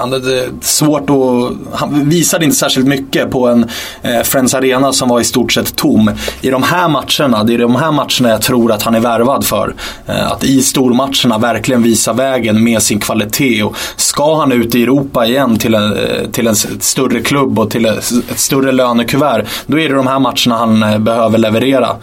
han 0.00 0.12
hade 0.12 0.48
svårt 0.60 1.10
att... 1.10 1.78
Han 1.80 2.08
visade 2.08 2.44
inte 2.44 2.56
särskilt 2.56 2.86
mycket 2.86 3.30
på 3.30 3.48
en 3.48 3.70
eh, 4.02 4.22
Friends 4.22 4.54
Arena 4.54 4.92
som 4.92 5.08
var 5.08 5.20
i 5.20 5.24
stort 5.24 5.52
sett 5.52 5.76
tom. 5.76 6.10
I 6.40 6.50
de 6.50 6.62
här 6.62 6.88
matcherna, 6.88 7.44
det 7.44 7.54
är 7.54 7.58
de 7.58 7.76
här 7.76 7.92
matcherna 7.92 8.28
jag 8.28 8.42
tror 8.42 8.72
att 8.72 8.82
han 8.82 8.94
är 8.94 9.00
värvad 9.00 9.44
för. 9.44 9.74
Att 10.06 10.44
i 10.44 10.62
stormatcherna 10.62 11.38
verkligen 11.38 11.82
visa 11.82 12.12
vägen 12.12 12.64
med 12.64 12.82
sin 12.82 13.00
kvalitet. 13.00 13.62
Och 13.62 13.76
ska 13.96 14.36
han 14.36 14.52
ut 14.52 14.74
i 14.74 14.82
Europa 14.82 15.26
igen 15.26 15.58
till 15.58 15.74
en, 15.74 15.96
till 16.32 16.46
en 16.46 16.56
större 16.56 17.20
klubb 17.20 17.58
och 17.58 17.70
till 17.70 17.86
ett 17.86 18.12
större 18.36 18.72
lönekuvert, 18.72 19.46
då 19.66 19.78
är 19.78 19.88
det 19.88 19.94
de 19.94 20.06
här 20.06 20.18
matcherna 20.18 20.56
han 20.56 21.04
behöver 21.04 21.38
leverera. 21.38 21.96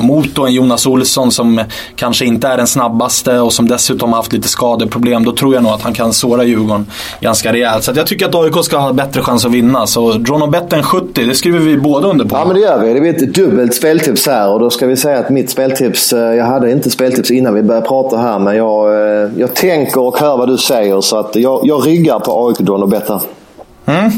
Mot 0.00 0.34
då 0.34 0.46
en 0.46 0.52
Jonas 0.52 0.86
Olsson 0.86 1.32
som 1.32 1.60
kanske 2.00 2.24
inte 2.24 2.48
är 2.48 2.56
den 2.56 2.66
snabbaste 2.66 3.38
och 3.38 3.52
som 3.52 3.68
dessutom 3.68 4.10
har 4.10 4.16
haft 4.16 4.32
lite 4.32 4.48
skadeproblem. 4.48 5.24
Då 5.24 5.32
tror 5.32 5.54
jag 5.54 5.62
nog 5.62 5.72
att 5.72 5.82
han 5.82 5.94
kan 5.94 6.12
såra 6.12 6.44
Djurgården 6.44 6.86
ganska 7.20 7.52
rejält. 7.52 7.84
Så 7.84 7.92
jag 7.96 8.06
tycker 8.06 8.26
att 8.26 8.34
AIK 8.34 8.64
ska 8.64 8.78
ha 8.78 8.92
bättre 8.92 9.22
chans 9.22 9.44
att 9.44 9.52
vinna. 9.52 9.86
Så 9.86 10.12
dra 10.12 10.38
nog 10.38 10.54
än 10.72 10.82
70, 10.82 11.26
det 11.26 11.34
skriver 11.34 11.58
vi 11.58 11.76
båda 11.76 12.08
under 12.08 12.24
på. 12.24 12.36
Ja 12.36 12.44
men 12.44 12.54
det 12.54 12.60
gör 12.60 12.78
vi. 12.78 12.94
Det 12.94 13.00
blir 13.00 13.22
ett 13.22 13.34
dubbelt 13.34 13.74
speltips 13.74 14.26
här 14.26 14.52
och 14.52 14.60
då 14.60 14.70
ska 14.70 14.86
vi 14.86 14.96
säga 14.96 15.18
att 15.18 15.30
mitt 15.30 15.50
speltips, 15.50 16.12
eh, 16.12 16.34
jag 16.34 16.44
hade 16.44 16.72
inte 16.72 16.90
speltips 16.90 17.30
innan 17.30 17.54
vi 17.54 17.62
började 17.62 17.86
prata 17.86 18.18
här 18.18 18.38
men 18.38 18.56
jag, 18.56 18.94
eh, 18.94 19.30
jag 19.36 19.54
tänker 19.54 20.00
och 20.00 20.18
hör 20.18 20.36
vad 20.36 20.48
du 20.48 20.58
säger 20.58 21.00
så 21.00 21.16
att 21.16 21.36
jag, 21.36 21.60
jag 21.64 21.86
ryggar 21.86 22.18
på 22.18 22.48
AIK 22.48 22.58
Dra 22.58 22.76
nog 22.76 22.90
bättre. 22.90 23.20
Mm. 23.86 24.10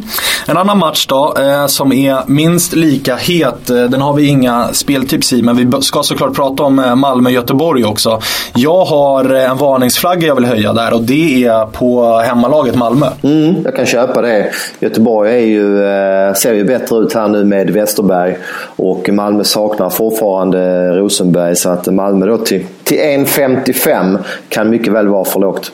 En 0.47 0.57
annan 0.57 0.79
match 0.79 1.07
då, 1.07 1.35
eh, 1.39 1.67
som 1.67 1.93
är 1.93 2.19
minst 2.27 2.73
lika 2.73 3.17
het. 3.17 3.71
Eh, 3.71 3.85
den 3.85 4.01
har 4.01 4.15
vi 4.15 4.27
inga 4.27 4.69
speltips 4.73 5.33
i, 5.33 5.43
men 5.43 5.57
vi 5.57 5.83
ska 5.83 6.03
såklart 6.03 6.35
prata 6.35 6.63
om 6.63 6.79
eh, 6.79 6.95
Malmö-Göteborg 6.95 7.85
också. 7.85 8.21
Jag 8.55 8.85
har 8.85 9.35
eh, 9.35 9.51
en 9.51 9.57
varningsflagga 9.57 10.27
jag 10.27 10.35
vill 10.35 10.45
höja 10.45 10.73
där 10.73 10.95
och 10.95 11.03
det 11.03 11.45
är 11.45 11.67
på 11.67 12.19
hemmalaget 12.19 12.75
Malmö. 12.75 13.07
Mm, 13.23 13.55
jag 13.65 13.77
kan 13.77 13.87
köpa 13.87 14.23
det. 14.23 14.51
Göteborg 14.81 15.33
är 15.33 15.47
ju, 15.47 15.85
eh, 15.85 16.35
ser 16.35 16.55
ju 16.55 16.65
bättre 16.65 16.97
ut 16.97 17.15
här 17.15 17.29
nu 17.29 17.45
med 17.45 17.71
Westerberg 17.71 18.37
och 18.77 19.09
Malmö 19.09 19.45
saknar 19.45 19.91
fortfarande 19.91 20.91
Rosenberg 20.97 21.57
så 21.57 21.71
att 21.71 21.87
Malmö 21.87 22.27
då 22.27 22.39
till, 22.39 22.67
till 22.85 22.99
1,55 22.99 24.19
kan 24.49 24.71
mycket 24.71 24.93
väl 24.93 25.09
vara 25.09 25.25
för 25.25 25.41
lågt. 25.41 25.73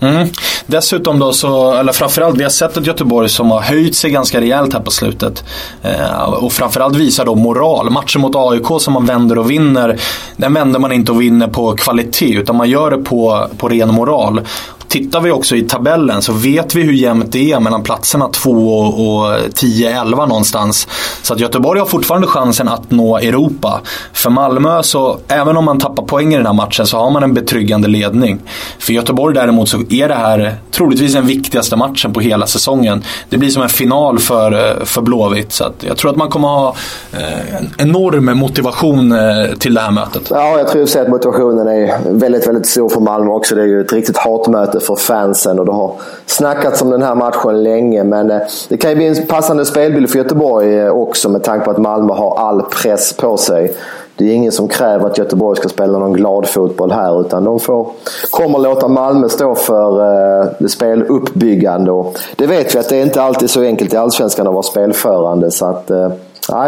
Mm. 0.00 0.28
Dessutom 0.66 1.18
då 1.18 1.32
så, 1.32 1.72
eller 1.72 1.92
framförallt, 1.92 2.38
vi 2.38 2.42
har 2.42 2.50
sett 2.50 2.76
ett 2.76 2.86
Göteborg 2.86 3.28
som 3.28 3.50
har 3.50 3.60
höjt 3.60 3.96
sig 3.96 4.10
ganska 4.10 4.40
rejält 4.40 4.72
här 4.72 4.80
på 4.80 4.90
slutet. 4.90 5.44
Eh, 5.82 6.22
och 6.22 6.52
framförallt 6.52 6.96
visar 6.96 7.24
då 7.24 7.34
moral. 7.34 7.90
Matchen 7.90 8.20
mot 8.20 8.36
AIK 8.36 8.66
som 8.80 8.94
man 8.94 9.06
vänder 9.06 9.38
och 9.38 9.50
vinner, 9.50 9.98
den 10.36 10.54
vänder 10.54 10.78
man 10.78 10.92
inte 10.92 11.12
och 11.12 11.20
vinner 11.20 11.46
på 11.46 11.76
kvalitet 11.76 12.34
utan 12.34 12.56
man 12.56 12.70
gör 12.70 12.90
det 12.90 12.98
på, 12.98 13.48
på 13.58 13.68
ren 13.68 13.94
moral. 13.94 14.40
Tittar 14.88 15.20
vi 15.20 15.30
också 15.30 15.56
i 15.56 15.62
tabellen 15.62 16.22
så 16.22 16.32
vet 16.32 16.74
vi 16.74 16.82
hur 16.82 16.92
jämnt 16.92 17.32
det 17.32 17.52
är 17.52 17.60
mellan 17.60 17.82
platserna 17.82 18.28
2 18.28 18.50
och 18.50 19.38
10-11 19.38 20.28
någonstans. 20.28 20.88
Så 21.22 21.34
att 21.34 21.40
Göteborg 21.40 21.80
har 21.80 21.86
fortfarande 21.86 22.26
chansen 22.26 22.68
att 22.68 22.90
nå 22.90 23.18
Europa. 23.18 23.80
För 24.12 24.30
Malmö 24.30 24.82
så, 24.82 25.18
även 25.28 25.56
om 25.56 25.64
man 25.64 25.78
tappar 25.78 26.02
poäng 26.02 26.34
i 26.34 26.36
den 26.36 26.46
här 26.46 26.52
matchen 26.52 26.86
så 26.86 26.96
har 26.96 27.10
man 27.10 27.22
en 27.22 27.34
betryggande 27.34 27.88
ledning. 27.88 28.40
För 28.78 28.92
Göteborg 28.92 29.34
däremot 29.34 29.68
så 29.68 29.78
är 29.90 30.08
det 30.08 30.14
här 30.14 30.56
troligtvis 30.70 31.14
den 31.14 31.26
viktigaste 31.26 31.76
matchen 31.76 32.12
på 32.12 32.20
hela 32.20 32.46
säsongen. 32.46 33.04
Det 33.28 33.38
blir 33.38 33.50
som 33.50 33.62
en 33.62 33.68
final 33.68 34.18
för, 34.18 34.84
för 34.84 35.02
Blåvitt. 35.02 35.52
Så 35.52 35.64
att 35.64 35.84
jag 35.88 35.96
tror 35.96 36.10
att 36.10 36.16
man 36.16 36.28
kommer 36.28 36.48
ha 36.48 36.76
eh, 37.12 37.56
en 37.56 37.70
enorm 37.78 38.38
motivation 38.38 39.12
eh, 39.12 39.18
till 39.58 39.74
det 39.74 39.80
här 39.80 39.90
mötet. 39.90 40.22
Ja, 40.30 40.58
jag 40.58 40.68
tror 40.68 41.00
att 41.00 41.08
motivationen 41.08 41.68
är 41.68 42.12
väldigt, 42.12 42.46
väldigt 42.46 42.66
stor 42.66 42.88
för 42.88 43.00
Malmö 43.00 43.30
också. 43.30 43.54
Det 43.54 43.62
är 43.62 43.66
ju 43.66 43.80
ett 43.80 43.92
riktigt 43.92 44.16
hatmöte 44.16 44.75
för 44.80 44.96
fansen 44.96 45.58
och 45.58 45.66
det 45.66 45.72
har 45.72 45.92
snackats 46.26 46.82
om 46.82 46.90
den 46.90 47.02
här 47.02 47.14
matchen 47.14 47.62
länge. 47.62 48.04
Men 48.04 48.30
eh, 48.30 48.40
det 48.68 48.76
kan 48.76 48.90
ju 48.90 48.96
bli 48.96 49.06
en 49.06 49.26
passande 49.26 49.64
spelbild 49.64 50.10
för 50.10 50.18
Göteborg 50.18 50.78
eh, 50.78 50.90
också 50.90 51.28
med 51.28 51.42
tanke 51.42 51.64
på 51.64 51.70
att 51.70 51.78
Malmö 51.78 52.12
har 52.12 52.38
all 52.38 52.62
press 52.62 53.12
på 53.12 53.36
sig. 53.36 53.76
Det 54.16 54.24
är 54.24 54.32
ingen 54.32 54.52
som 54.52 54.68
kräver 54.68 55.06
att 55.06 55.18
Göteborg 55.18 55.56
ska 55.56 55.68
spela 55.68 55.98
någon 55.98 56.12
glad 56.12 56.46
fotboll 56.46 56.90
här 56.90 57.20
utan 57.20 57.44
de 57.44 57.60
får, 57.60 57.88
kommer 58.30 58.58
låta 58.58 58.88
Malmö 58.88 59.28
stå 59.28 59.54
för 59.54 60.00
eh, 60.00 60.46
det 60.58 60.68
speluppbyggande. 60.68 61.90
Och 61.90 62.18
det 62.36 62.46
vet 62.46 62.74
vi 62.74 62.78
att 62.78 62.88
det 62.88 62.96
är 62.96 63.02
inte 63.02 63.22
alltid 63.22 63.50
så 63.50 63.62
enkelt 63.62 63.94
i 63.94 63.96
Allsvenskan 63.96 64.46
att 64.46 64.52
vara 64.52 64.62
spelförande. 64.62 65.50
Så 65.50 65.66
att, 65.66 65.90
eh, 65.90 66.10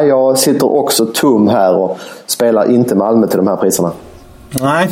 jag 0.09 0.38
sitter 0.38 0.77
också 0.77 1.07
tom 1.15 1.49
här 1.49 1.77
och 1.77 1.99
spelar 2.27 2.71
inte 2.71 2.95
Malmö 2.95 3.27
till 3.27 3.38
de 3.38 3.47
här 3.47 3.57
priserna. 3.57 3.91
Nej. 4.50 4.88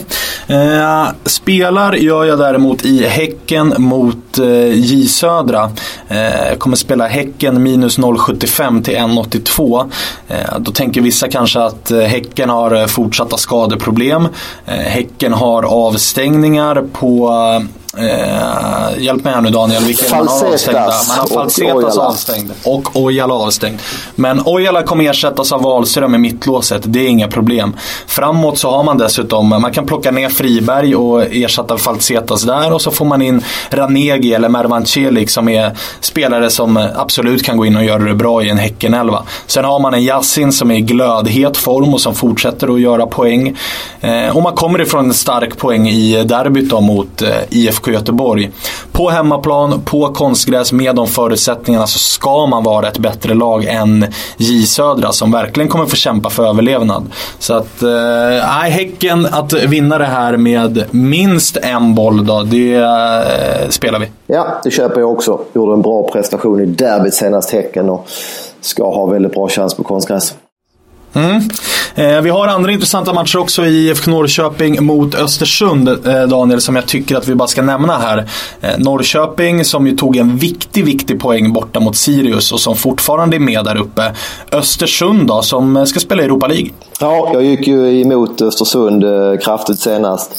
Eh, 0.47 1.09
spelar 1.25 1.93
gör 1.93 2.25
jag 2.25 2.39
däremot 2.39 2.85
i 2.85 3.07
Häcken 3.07 3.75
mot 3.79 4.39
eh, 4.39 4.73
J 4.73 5.09
Södra. 5.09 5.71
Eh, 6.09 6.57
kommer 6.59 6.77
spela 6.77 7.07
Häcken 7.07 7.63
minus 7.63 7.99
0,75 7.99 8.83
till 8.83 8.97
1,82. 8.97 9.91
Eh, 10.29 10.59
då 10.59 10.73
tänker 10.73 11.01
vissa 11.01 11.29
kanske 11.29 11.61
att 11.61 11.91
eh, 11.91 12.01
Häcken 12.01 12.51
har 12.51 12.75
eh, 12.75 12.87
fortsatta 12.87 13.37
skadeproblem. 13.37 14.29
Eh, 14.67 14.75
häcken 14.75 15.33
har 15.33 15.63
avstängningar 15.63 16.85
på 16.93 17.29
eh, 17.29 17.67
Eh, 17.99 19.03
hjälp 19.03 19.25
mig 19.25 19.33
här 19.33 19.41
nu 19.41 19.51
Daniel, 19.51 19.85
vilka 19.85 20.17
man 20.17 20.29
har 20.29 20.47
avstängda? 20.47 20.81
Man 21.09 21.19
har 21.19 21.27
Falsetas 21.27 21.99
avstängd 21.99 22.53
och 22.65 22.97
Ojala 22.97 23.35
avstängd. 23.35 23.79
Men 24.15 24.43
Ojala 24.45 24.83
kommer 24.83 25.11
ersättas 25.11 25.53
av 25.53 25.63
Wahlström 25.63 26.15
i 26.15 26.19
mittlåset, 26.19 26.83
det 26.85 27.01
är 27.01 27.09
inga 27.09 27.29
problem. 27.29 27.77
Framåt 28.07 28.59
så 28.59 28.71
har 28.71 28.85
man 28.85 28.99
dessutom, 28.99 29.49
man 29.49 29.73
kan 29.73 29.87
plocka 29.87 30.11
ner 30.11 30.29
Friberg 30.29 30.97
och 30.97 31.23
ersätta 31.23 31.79
Falsetas 31.79 32.43
där 32.43 32.73
och 32.73 32.83
så 32.83 32.91
får 32.91 33.05
man 33.05 33.23
in 33.23 33.45
Ranegi 33.71 34.35
eller 34.35 34.49
Mervan 34.49 34.87
Celik 34.87 35.31
som 35.31 35.49
är 35.49 35.79
spelare 36.01 36.51
som 36.51 36.89
absolut 36.97 37.45
kan 37.45 37.57
gå 37.57 37.67
in 37.67 37.77
och 37.77 37.85
göra 37.85 38.03
det 38.03 38.15
bra 38.15 38.43
i 38.43 38.49
en 38.49 38.59
Häcken-elva. 38.59 39.23
Sen 39.47 39.65
har 39.65 39.79
man 39.79 39.95
en 39.95 40.03
Yassin 40.03 40.53
som 40.53 40.71
är 40.71 40.77
i 40.77 40.81
glödhet 40.81 41.57
form 41.57 41.95
och 41.95 42.01
som 42.01 42.15
fortsätter 42.15 42.75
att 42.75 42.81
göra 42.81 43.07
poäng. 43.07 43.57
Eh, 44.01 44.37
och 44.37 44.43
man 44.43 44.53
kommer 44.53 44.81
ifrån 44.81 45.05
en 45.05 45.15
stark 45.15 45.57
poäng 45.57 45.89
i 45.89 46.25
derbyt 46.25 46.71
då 46.71 46.81
mot 46.81 47.23
eh, 47.23 47.29
IFK 47.51 47.86
IFK 47.87 47.93
Göteborg. 47.93 48.51
På 48.93 49.11
hemmaplan, 49.11 49.81
på 49.85 50.13
konstgräs 50.13 50.73
med 50.73 50.97
de 50.97 51.07
förutsättningarna 51.07 51.87
så 51.87 51.99
ska 51.99 52.47
man 52.47 52.65
vara 52.65 52.89
ett 52.89 52.99
bättre 52.99 53.35
lag 53.35 53.65
än 53.65 54.07
J 54.37 54.67
Södra 54.67 55.13
som 55.13 55.33
verkligen 55.33 55.69
kommer 55.69 55.87
få 55.87 55.97
kämpa 55.97 56.31
för 56.31 56.47
överlevnad. 56.47 57.07
Så 57.39 57.55
att, 57.55 57.83
eh, 57.83 58.57
Häcken 58.67 59.27
att 59.27 59.53
vinna 59.53 59.99
det 59.99 60.05
här 60.05 60.37
med 60.37 60.85
minst 60.91 61.57
en 61.57 61.95
boll 61.95 62.27
då, 62.27 62.43
det 62.43 62.75
eh, 62.75 63.69
spelar 63.69 63.99
vi. 63.99 64.07
Ja, 64.27 64.61
det 64.65 64.71
köper 64.71 65.01
jag 65.01 65.13
också. 65.13 65.41
Gjorde 65.53 65.73
en 65.73 65.83
bra 65.83 66.09
prestation 66.09 66.61
i 66.61 66.67
derbyt 66.67 67.15
senast 67.15 67.51
Häcken 67.51 67.91
och 67.91 68.09
ska 68.61 68.95
ha 68.95 69.07
väldigt 69.07 69.33
bra 69.33 69.49
chans 69.49 69.75
på 69.75 69.83
konstgräs. 69.83 70.35
Mm. 71.15 71.41
Eh, 71.99 72.21
vi 72.21 72.31
har 72.31 72.49
andra 72.49 72.73
intressanta 72.73 73.13
matcher 73.13 73.39
också 73.39 73.67
i 73.67 73.89
IFK 73.89 74.11
Norrköping 74.11 74.85
mot 74.85 75.15
Östersund, 75.15 75.89
eh, 75.89 76.23
Daniel, 76.23 76.61
som 76.61 76.77
jag 76.77 76.87
tycker 76.87 77.17
att 77.17 77.29
vi 77.29 77.35
bara 77.35 77.49
ska 77.49 77.63
nämna 77.63 77.99
här. 77.99 78.29
Eh, 78.61 78.71
Norrköping 78.79 79.65
som 79.65 79.87
ju 79.87 79.97
tog 79.97 80.17
en 80.17 80.37
viktig, 80.37 80.85
viktig 80.85 81.21
poäng 81.21 81.53
borta 81.53 81.81
mot 81.81 81.97
Sirius 81.97 82.53
och 82.53 82.61
som 82.61 82.77
fortfarande 82.77 83.37
är 83.37 83.41
med 83.41 83.65
där 83.65 83.77
uppe. 83.77 84.13
Östersund 84.53 85.27
då, 85.29 85.43
som 85.43 85.77
eh, 85.77 85.85
ska 85.85 86.01
spela 86.01 86.23
Europa 86.23 86.47
League. 86.47 86.71
Ja, 87.01 87.31
jag 87.33 87.43
gick 87.43 87.67
ju 87.67 88.01
emot 88.01 88.43
Östersund 88.43 89.05
eh, 89.05 89.39
kraftigt 89.39 89.79
senast. 89.79 90.31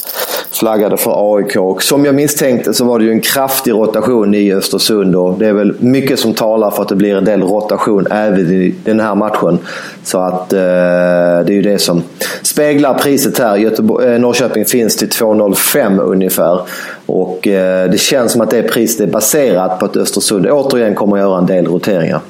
Flaggade 0.52 0.98
för 0.98 1.36
AIK 1.36 1.56
och 1.56 1.84
som 1.84 2.06
jag 2.06 2.16
misstänkte 2.16 2.74
så 2.74 2.86
var 2.86 3.00
det 3.00 3.06
ju 3.06 3.12
en 3.12 3.22
kraftig 3.22 3.72
rotation 3.72 4.36
i 4.36 4.54
Östersund 4.54 5.16
och 5.16 5.40
det 5.40 5.48
är 5.48 5.54
väl 5.54 5.76
mycket 5.80 6.20
som 6.20 6.34
talar 6.34 6.72
för 6.72 6.82
att 6.82 6.90
det 6.90 6.96
blir 6.96 7.16
en 7.16 7.26
del 7.26 7.42
rotation 7.42 8.08
även 8.12 8.52
i 8.52 8.76
den 8.84 9.00
här 9.00 9.16
matchen. 9.16 9.60
Så 10.04 10.20
att 10.20 10.54
eh, 10.54 11.47
det 11.48 11.54
är 11.54 11.56
ju 11.56 11.62
det 11.62 11.80
som 11.80 12.04
speglar 12.42 12.94
priset 12.94 13.38
här. 13.38 13.58
Göteborg, 13.58 14.14
eh, 14.14 14.20
Norrköping 14.20 14.66
finns 14.66 14.96
till 14.96 15.10
2,05 15.10 16.00
ungefär. 16.00 16.60
Och 17.06 17.48
eh, 17.48 17.90
det 17.90 17.98
känns 17.98 18.32
som 18.32 18.42
att 18.42 18.52
det 18.52 18.64
priset 18.64 19.02
är 19.02 19.12
baserat 19.12 19.80
på 19.80 19.86
att 19.86 19.98
Östersund 19.98 20.48
återigen 20.48 20.96
kommer 20.96 21.18
att 21.18 21.22
göra 21.22 21.38
en 21.38 21.46
del 21.46 21.66
roteringar. 21.66 22.22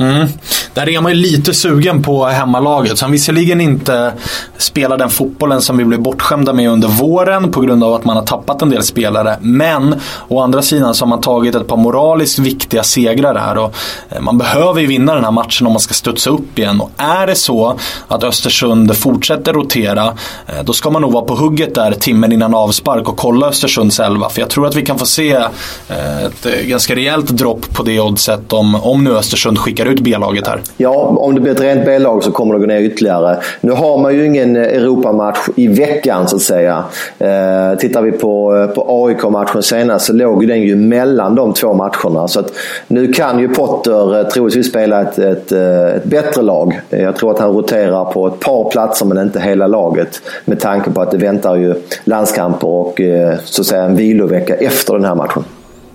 Mm. 0.00 0.28
Där 0.74 0.88
är 0.88 1.00
man 1.00 1.12
ju 1.12 1.18
lite 1.18 1.54
sugen 1.54 2.02
på 2.02 2.24
hemmalaget. 2.24 2.98
Som 2.98 3.12
visserligen 3.12 3.60
inte 3.60 4.12
spelar 4.56 4.98
den 4.98 5.10
fotbollen 5.10 5.62
som 5.62 5.76
vi 5.76 5.84
blev 5.84 6.00
bortskämda 6.00 6.52
med 6.52 6.70
under 6.70 6.88
våren 6.88 7.52
på 7.52 7.60
grund 7.60 7.84
av 7.84 7.94
att 7.94 8.04
man 8.04 8.16
har 8.16 8.24
tappat 8.24 8.62
en 8.62 8.70
del 8.70 8.82
spelare. 8.82 9.36
Men 9.40 9.94
å 10.28 10.40
andra 10.40 10.62
sidan 10.62 10.94
så 10.94 11.04
har 11.04 11.08
man 11.08 11.20
tagit 11.20 11.54
ett 11.54 11.66
par 11.66 11.76
moraliskt 11.76 12.38
viktiga 12.38 12.82
segrar 12.82 13.34
här. 13.34 13.58
Och 13.58 13.74
eh, 14.08 14.20
man 14.20 14.38
behöver 14.38 14.80
ju 14.80 14.86
vinna 14.86 15.14
den 15.14 15.24
här 15.24 15.30
matchen 15.30 15.66
om 15.66 15.72
man 15.72 15.80
ska 15.80 15.94
studsa 15.94 16.30
upp 16.30 16.58
igen. 16.58 16.80
Och 16.80 16.90
är 16.96 17.26
det 17.26 17.34
så 17.34 17.78
att 18.08 18.24
Östersund 18.24 18.96
fortsätter 18.96 19.52
rotera, 19.52 20.06
eh, 20.46 20.64
då 20.64 20.72
ska 20.72 20.90
man 20.90 21.02
nog 21.02 21.12
vara 21.12 21.24
på 21.24 21.34
hugget 21.34 21.74
där 21.74 21.92
timmen 21.92 22.32
innan 22.32 22.54
avspark 22.54 23.08
och 23.08 23.16
kolla 23.16 23.46
Östersunds 23.46 24.00
elva. 24.00 24.28
För 24.28 24.40
jag 24.40 24.50
tror 24.50 24.66
att 24.66 24.76
vi 24.76 24.82
kan 24.86 24.98
få 24.98 25.06
se 25.06 25.32
eh, 25.88 26.24
ett 26.24 26.66
ganska 26.66 26.94
rejält 26.94 27.28
dropp 27.28 27.74
på 27.74 27.82
det 27.82 28.00
oddset 28.00 28.52
om, 28.52 28.74
om 28.74 29.04
nu 29.04 29.16
Östersund 29.16 29.58
skickar 29.58 29.89
ut 29.90 30.00
B-laget 30.00 30.46
här. 30.46 30.60
Ja, 30.76 31.16
om 31.18 31.34
det 31.34 31.40
blir 31.40 31.52
ett 31.52 31.60
rent 31.60 31.84
B-lag 31.84 32.24
så 32.24 32.30
kommer 32.32 32.54
det 32.54 32.60
gå 32.60 32.66
ner 32.66 32.80
ytterligare. 32.80 33.36
Nu 33.60 33.72
har 33.72 33.98
man 33.98 34.14
ju 34.14 34.26
ingen 34.26 34.56
Europamatch 34.56 35.48
i 35.56 35.66
veckan 35.66 36.28
så 36.28 36.36
att 36.36 36.42
säga. 36.42 36.84
Eh, 37.18 37.78
tittar 37.78 38.02
vi 38.02 38.12
på, 38.12 38.56
eh, 38.56 38.66
på 38.66 39.06
AIK-matchen 39.06 39.62
senast 39.62 40.06
så 40.06 40.12
låg 40.12 40.48
den 40.48 40.60
ju 40.60 40.76
mellan 40.76 41.34
de 41.34 41.52
två 41.52 41.72
matcherna. 41.72 42.28
Så 42.28 42.40
att 42.40 42.52
nu 42.88 43.12
kan 43.12 43.38
ju 43.38 43.48
Potter 43.48 44.20
eh, 44.20 44.26
troligtvis 44.26 44.68
spela 44.68 45.00
ett, 45.02 45.18
ett, 45.18 45.52
eh, 45.52 45.84
ett 45.84 46.04
bättre 46.04 46.42
lag. 46.42 46.80
Jag 46.90 47.16
tror 47.16 47.30
att 47.30 47.38
han 47.38 47.50
roterar 47.50 48.04
på 48.04 48.26
ett 48.26 48.40
par 48.40 48.70
platser 48.70 49.06
men 49.06 49.18
inte 49.18 49.40
hela 49.40 49.66
laget. 49.66 50.22
Med 50.44 50.60
tanke 50.60 50.90
på 50.90 51.02
att 51.02 51.10
det 51.10 51.18
väntar 51.18 51.56
ju 51.56 51.74
landskamper 52.04 52.68
och 52.68 53.00
eh, 53.00 53.38
så 53.44 53.62
att 53.62 53.66
säga 53.66 53.82
en 53.82 53.96
vilovecka 53.96 54.54
efter 54.54 54.94
den 54.94 55.04
här 55.04 55.14
matchen. 55.14 55.44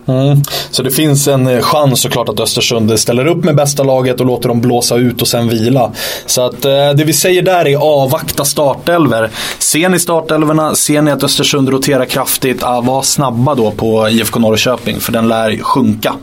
Mm. 0.08 0.42
Så 0.72 0.84
det 0.84 0.92
finns 0.92 1.28
en 1.28 1.48
eh, 1.48 1.62
chans 1.62 2.02
såklart 2.02 2.30
att 2.30 2.40
Östersund 2.40 3.00
ställer 3.00 3.28
upp 3.28 3.44
med 3.44 3.56
bästa 3.56 3.84
laget 3.84 4.20
och 4.20 4.26
låter 4.26 4.48
dem 4.48 4.62
blåsa 4.62 4.96
ut 4.96 5.22
och 5.22 5.28
sen 5.28 5.50
vila. 5.50 5.92
Så 6.26 6.46
att 6.46 6.66
eh, 6.66 6.90
det 6.96 7.04
vi 7.04 7.14
säger 7.14 7.42
där 7.42 7.68
är 7.68 7.78
avvakta 7.78 8.46
startelver. 8.46 9.30
Ser 9.60 9.90
ni 9.90 10.00
startelverna, 10.00 10.76
ser 10.76 11.02
ni 11.02 11.12
att 11.12 11.24
Östersund 11.24 11.70
roterar 11.70 12.06
kraftigt, 12.06 12.64
ah, 12.64 12.82
var 12.82 13.02
snabba 13.02 13.56
då 13.56 13.72
på 13.72 14.10
IFK 14.10 14.40
Norrköping 14.40 15.00
för 15.00 15.12
den 15.12 15.28
lär 15.28 15.58
sjunka. 15.58 16.16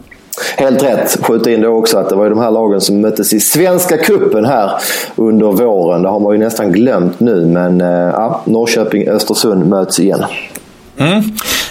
Helt 0.56 0.82
rätt. 0.82 1.18
Skjuta 1.22 1.50
in 1.50 1.60
det 1.60 1.68
också 1.68 1.98
att 1.98 2.08
det 2.08 2.14
var 2.14 2.24
ju 2.24 2.30
de 2.30 2.38
här 2.38 2.50
lagen 2.50 2.80
som 2.80 3.00
möttes 3.00 3.32
i 3.32 3.40
Svenska 3.40 3.98
Kuppen 3.98 4.44
här 4.44 4.70
under 5.16 5.46
våren. 5.46 6.02
Det 6.02 6.08
har 6.08 6.20
man 6.20 6.32
ju 6.32 6.38
nästan 6.38 6.72
glömt 6.72 7.20
nu 7.20 7.46
men 7.46 7.80
eh, 7.80 7.88
ja, 7.88 8.40
Norrköping-Östersund 8.44 9.66
möts 9.66 10.00
igen. 10.00 10.24
Mm. 10.96 11.22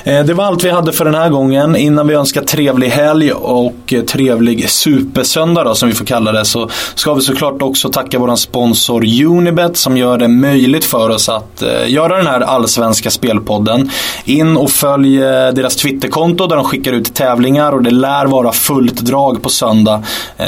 Eh, 0.04 0.24
det 0.24 0.34
var 0.34 0.46
allt 0.46 0.64
vi 0.64 0.70
hade 0.70 0.92
för 0.92 1.06
den 1.06 1.16
här 1.16 1.30
gången. 1.30 1.76
Innan 1.76 2.08
vi 2.08 2.14
önskar 2.14 2.42
trevlig 2.42 2.90
helg 2.90 3.32
och 3.34 3.94
eh, 3.94 4.02
trevlig 4.02 4.70
supersöndag 4.70 5.64
då, 5.64 5.76
som 5.76 5.90
vi 5.90 5.96
får 5.96 6.06
kalla 6.06 6.32
det 6.32 6.46
så 6.46 6.70
ska 6.96 7.14
vi 7.14 7.22
såklart 7.22 7.62
också 7.62 7.90
tacka 7.90 8.20
vår 8.20 8.36
sponsor 8.36 9.06
Unibet 9.26 9.78
som 9.78 9.98
gör 9.98 10.18
det 10.18 10.28
möjligt 10.28 10.86
för 10.86 11.10
oss 11.10 11.30
att 11.30 11.62
eh, 11.62 11.92
göra 11.92 12.18
den 12.18 12.28
här 12.28 12.42
allsvenska 12.42 13.12
spelpodden. 13.12 13.90
In 14.26 14.58
och 14.58 14.72
följ 14.72 15.18
deras 15.54 15.76
Twitterkonto 15.76 16.48
där 16.48 16.56
de 16.56 16.66
skickar 16.66 16.94
ut 16.94 17.14
tävlingar 17.14 17.72
och 17.72 17.84
det 17.84 17.92
lär 17.92 18.26
vara 18.26 18.52
fullt 18.52 19.02
drag 19.02 19.42
på 19.42 19.50
söndag 19.50 20.04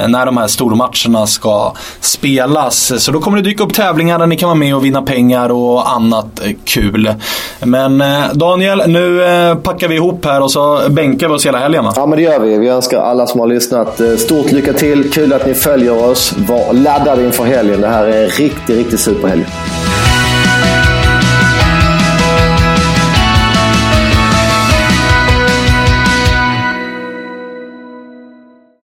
när 0.08 0.26
de 0.26 0.38
här 0.38 0.48
stormatcherna 0.48 1.28
ska 1.28 1.74
spelas. 2.00 3.04
Så 3.04 3.12
då 3.12 3.20
kommer 3.20 3.38
det 3.38 3.44
dyka 3.44 3.64
upp 3.64 3.74
tävlingar 3.74 4.20
där 4.20 4.28
ni 4.28 4.38
kan 4.38 4.50
vara 4.50 4.60
med 4.60 4.76
och 4.76 4.86
vinna 4.86 5.02
pengar 5.02 5.50
och 5.50 5.92
annat 5.92 6.42
kul. 6.66 7.14
Men 7.60 8.04
Daniel, 8.34 8.84
nu 8.88 9.24
Eh, 9.44 9.56
packar 9.56 9.88
vi 9.88 9.96
ihop 9.96 10.26
här 10.26 10.42
och 10.42 10.52
så 10.52 10.80
bänkar 10.90 11.28
vi 11.28 11.34
oss 11.34 11.46
hela 11.46 11.58
helgen 11.58 11.84
va? 11.84 11.94
Ja 11.96 12.06
men 12.06 12.18
det 12.18 12.24
gör 12.24 12.40
vi. 12.40 12.58
Vi 12.58 12.68
önskar 12.70 13.00
alla 13.00 13.28
som 13.28 13.40
har 13.40 13.48
lyssnat 13.48 14.00
eh, 14.02 14.16
stort 14.16 14.52
lycka 14.52 14.74
till. 14.74 15.12
Kul 15.12 15.34
att 15.34 15.46
ni 15.46 15.54
följer 15.54 16.04
oss. 16.04 16.34
Var 16.38 16.74
laddade 16.74 17.26
inför 17.26 17.44
helgen. 17.44 17.82
Det 17.82 17.88
här 17.88 18.06
är 18.06 18.24
en 18.24 18.30
riktig, 18.30 18.78
riktig 18.78 19.00
superhelg. 19.00 19.46